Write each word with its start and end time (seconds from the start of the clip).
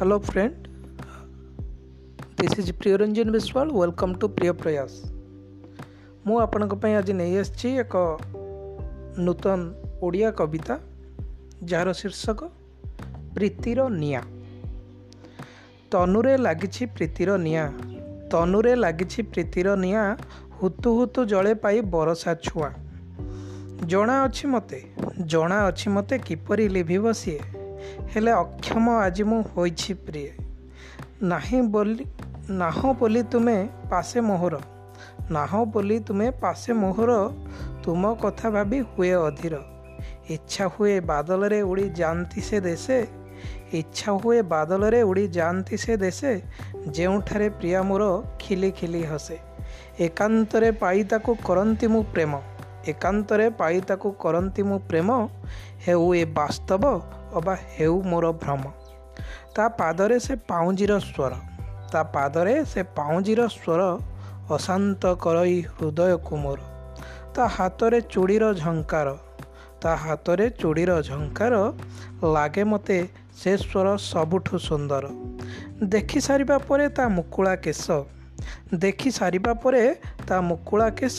Hello 0.00 0.18
friend 0.18 0.54
this 2.36 2.54
is 2.60 2.72
Priyaranjan 2.72 3.28
Biswal 3.30 3.66
welcome 3.72 4.14
to 4.20 4.28
Priya 4.28 4.52
Prayas 4.52 4.92
ମୁଁ 6.26 6.36
ଆପଣଙ୍କ 6.40 6.74
ପାଇଁ 6.74 6.94
ଆଜି 6.94 7.12
ନେଇ 7.12 7.34
ଆସିଛି 7.38 7.68
ଏକ 7.78 7.96
ନୂତନ 9.18 9.60
ଓଡ଼ିଆ 10.02 10.30
କବିତା 10.30 10.74
ଯାହାର 11.64 11.92
ଶୀର୍ଷକ 11.92 12.40
ପ୍ରୀତିର 13.34 13.88
ନିଆଁ। 13.88 14.24
ତନୁରେ 15.90 16.34
ଲାଗିଛି 16.36 16.82
ପ୍ରୀତିର 16.86 17.36
ନିଆଁ। 17.36 17.68
ତନୁରେ 18.30 18.74
ଲାଗିଛି 18.76 19.20
ପ୍ରୀତିର 19.22 19.68
ନିଆଁ 19.76 20.08
ହୁତୁ 20.62 20.88
ହୁତୁ 20.98 21.20
ଜଳେ 21.24 21.54
ପାଇ 21.54 21.80
ବରଷା 21.80 22.34
ଛୁଆ। 22.34 22.70
ଜଣା 23.86 24.16
ଅଛି 24.24 24.44
ମୋତେ 24.46 24.80
ଜଣା 25.26 25.58
ଅଛି 25.68 25.86
ମୋତେ 25.90 26.18
କିପରି 26.18 26.68
ଲିଭିବ 26.68 27.12
ସିଏ। 27.12 27.59
ହେଲେ 28.14 28.30
ଅକ୍ଷମ 28.30 28.90
ଆଜି 28.90 29.22
ମୁଁ 29.22 29.42
ହୋଇଛି 29.42 29.94
ପ୍ରିୟ। 29.94 30.28
ନାହିଁ 31.22 31.62
ବୋଲି 31.62 32.04
ନାହ 32.50 32.92
ବୋଲି 32.92 33.22
ତୁମେ 33.22 33.68
ପାଶେ 33.90 34.20
ମୋହର। 34.20 34.60
ନାହ 35.30 35.64
ବୋଲି 35.64 35.98
ତୁମେ 36.00 36.30
ପାଶେ 36.30 36.72
ମୋହର। 36.72 37.32
ତୁମ 37.84 38.14
କଥା 38.14 38.50
ଭାବି 38.50 38.80
ହୁଏ 38.80 39.10
ଅଧୀର। 39.10 39.54
ଇଚ୍ଛା 40.30 40.66
ହୁଏ 40.66 41.00
ବାଦଲରେ 41.00 41.62
ଉଡ଼ି 41.62 41.88
ଯାଆନ୍ତି 41.90 42.40
ସେ 42.40 42.60
ଦେଶେ। 42.60 43.06
ଇଚ୍ଛା 43.72 44.12
ହୁଏ 44.12 44.42
ବାଦଲରେ 44.42 45.02
ଉଡ଼ି 45.02 45.28
ଯାଆନ୍ତି 45.28 45.76
ସେ 45.76 45.96
ଦେଶେ। 45.96 46.42
ଯେଉଁଠାରେ 46.88 47.48
ପ୍ରିୟା 47.48 47.82
ମୋର 47.82 48.22
ଖିଲି 48.38 48.70
ଖିଲି 48.70 49.02
ହସେ। 49.02 49.38
ଏକାନ୍ତରେ 50.00 50.70
ପାଇ 50.72 51.04
ତାକୁ 51.04 51.36
କରନ୍ତି 51.44 51.86
ମୁଁ 51.86 52.02
ପ୍ରେମ। 52.02 52.40
ଏକାନ୍ତରେ 52.86 53.46
ପାଇ 53.50 53.80
ତାକୁ 53.80 54.08
କରନ୍ତି 54.22 54.62
ମୁଁ 54.62 54.78
ପ୍ରେମ 54.88 55.10
ହେଉ 55.86 56.06
ଏ 56.14 56.24
ବାସ୍ତବ 56.38 56.82
ଅବା 57.38 57.54
ହେଉ 57.76 57.96
ମୋର 58.02 58.26
ଭ୍ରମ। 58.42 58.62
ତା 59.54 59.64
ପାଦରେ 59.80 60.16
ସେ 60.20 60.34
ପାଉଁଜିର 60.50 60.92
ସ୍ୱର 60.98 61.32
ତା 61.92 62.00
ପାଦରେ 62.14 62.54
ସେ 62.64 62.80
ପାଉଁଜିର 62.98 63.40
ସ୍ୱର 63.48 63.82
ଅଶାନ୍ତ 64.50 65.02
କରଇ 65.24 65.58
ହୃଦୟକୁ 65.72 66.34
ମୋର 66.36 66.60
ତା 67.34 67.44
ହାତରେ 67.56 67.98
ଚୁଡ଼ିର 68.12 68.44
ଝଙ୍କାର 68.54 69.08
ତା 69.82 69.92
ହାତରେ 69.96 70.46
ଚୁଡ଼ିର 70.60 70.92
ଝଙ୍କାର 71.02 71.54
ଲାଗେ 72.34 72.64
ମୋତେ 72.64 72.98
ସେ 73.40 73.52
ସ୍ୱର 73.56 73.86
ସବୁଠୁ 74.10 74.56
ସୁନ୍ଦର। 74.58 75.04
ଦେଖି 75.92 76.20
ସାରିବା 76.20 76.56
ପରେ 76.68 76.86
ତା 76.96 77.04
ମୁକୁଳା 77.08 77.54
କେଶ 77.64 77.84
ଦେଖି 78.74 79.10
ସାରିବା 79.10 79.52
ପରେ 79.54 79.82
ତା 80.28 80.36
ମୁକୁଳା 80.40 80.88
କେଶ 80.90 81.18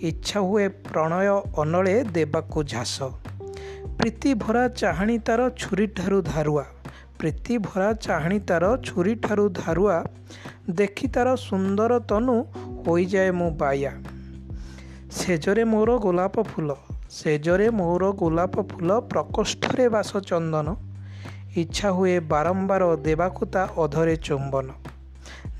ଇଚ୍ଛା 0.00 0.40
ହୁଏ 0.40 0.66
ପ୍ରଣୟ 0.68 1.28
ଅନଳେ 1.56 1.96
ଦେବାକୁ 2.14 2.58
ଝାସ। 2.64 2.96
ପ୍ରୀତି 3.98 4.30
ଭରା 4.34 4.64
ଚାହାଣି 4.68 5.18
ତାର 5.18 5.40
ଛୁରୀଠାରୁ 5.60 6.18
ଧାରୁଆ। 6.22 6.64
ପ୍ରୀତି 7.18 7.54
ଭରା 7.58 7.90
ଚାହାଣି 8.06 8.38
ତାର 8.40 8.64
ଛୁରୀଠାରୁ 8.86 9.44
ଧାରୁଆ। 9.48 9.96
ଦେଖି 10.70 11.06
ତାର 11.08 11.28
ସୁନ୍ଦର 11.36 11.92
ତନୁ 12.10 12.36
ହୋଇଯାଏ 12.84 13.30
ମୁଁ 13.30 13.50
ବାୟା। 13.60 13.92
ସେଜରେ 15.10 15.64
ମୋର 15.64 15.90
ଗୋଲାପ 15.98 16.42
ଫୁଲ 16.42 16.70
ସେଜରେ 17.10 17.68
ମୋର 17.70 18.10
ଗୋଲାପ 18.12 18.54
ଫୁଲ 18.70 18.90
ପ୍ରକୋଷ୍ଠରେ 19.10 19.86
ବାସ 19.88 20.10
ଚନ୍ଦନ 20.28 20.68
ଇଚ୍ଛା 21.56 21.88
ହୁଏ 21.90 22.16
ବାରମ୍ବାର 22.32 22.82
ଦେବାକୁ 23.06 23.42
ତା 23.46 23.62
ଅଧରେ 23.84 24.16
ଚୁମ୍ବନ। 24.16 24.68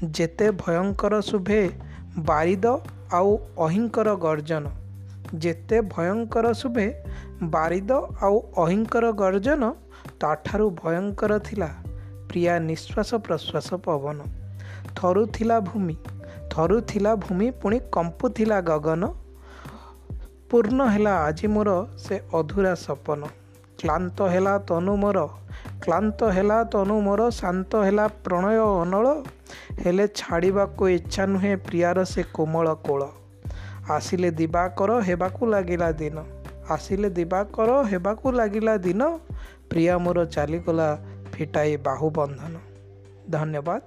ଯେତେ 0.04 0.50
ଭୟଙ୍କର 0.50 1.20
ଶୁଭେ 1.20 1.70
ବାରିଦ 2.18 2.66
ଆଉ 3.12 3.38
ଅହିଙ୍କର 3.58 4.14
ଗର୍ଜନ। 4.14 4.64
ଯେତେ 5.34 5.80
ଭୟଙ୍କର 5.80 6.52
ଶୁଭେ 6.52 6.86
ବାରିଦ 7.42 7.92
ଆଉ 8.20 8.36
ଅହିଙ୍କର 8.56 9.12
ଗର୍ଜନ 9.12 9.62
ତାଠାରୁ 10.20 10.66
ଭୟଙ୍କର 10.70 11.38
ଥିଲା 11.38 11.68
ପ୍ରିୟା 12.28 12.54
ନିଶ୍ୱାସ 12.70 13.10
ପ୍ରଶ୍ୱାସ 13.26 13.68
ପବନ। 13.86 14.18
ଥରୁଥିଲା 14.96 15.60
ଭୂମି 15.60 15.96
ଥରୁଥିଲା 16.50 17.14
ଭୂମି 17.14 17.50
ପୁଣି 17.50 17.78
କମ୍ପୁଥିଲା 17.92 18.60
ଗଗନ। 18.60 19.02
ପୂର୍ଣ୍ଣ 20.50 20.80
ହେଲା 20.86 21.14
ଆଜି 21.18 21.46
ମୋର 21.46 21.70
ସେ 21.98 22.20
ଅଧୁରା 22.34 22.74
ସପନ। 22.74 23.20
କ୍ଲାନ୍ତ 23.78 24.18
ହେଲା 24.22 24.58
ତନୁ 24.58 24.96
ମୋର 24.96 25.18
କ୍ଲାନ୍ତ 25.84 26.20
ହେଲା 26.30 26.58
ତନୁ 26.64 27.00
ମୋର 27.00 27.30
ଶାନ୍ତ 27.30 27.72
ହେଲା 27.86 28.08
ପ୍ରଣୟ 28.08 28.58
ଅନଳ। 28.82 29.06
ହେଲେ 29.84 30.06
ଛାଡ଼ିବାକୁ 30.14 30.82
ଇଚ୍ଛା 30.88 31.22
ନୁହେଁ 31.26 31.54
ପ୍ରିୟାର 31.66 31.98
ସେ 32.04 32.22
କୋମଳ 32.34 32.66
କୋଳ। 32.86 33.02
ଆସିଲେ 33.90 34.30
ଦିବାକର 34.30 34.90
ହେବାକୁ 35.08 35.42
ଲାଗିଲା 35.46 35.88
ଦିନ। 35.92 36.16
ଆସିଲେ 36.70 37.08
ଦିବାକର 37.10 37.70
ହେବାକୁ 37.90 38.26
ଲାଗିଲା 38.32 38.74
ଦିନ। 38.76 39.02
ପ୍ରିୟା 39.70 39.94
ମୋର 39.98 40.18
ଚାଲିଗଲା 40.26 40.88
ଫିଟାଇ 41.32 41.72
ବାହୁ 41.86 42.06
ବନ୍ଧନ 42.10 42.54
ଧନ୍ୟବାଦ। 43.30 43.80